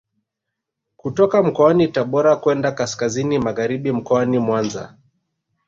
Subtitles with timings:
[0.97, 4.95] Kutoka mkoani Tabora kwenda kaskazini magharibi mkoani Mwanza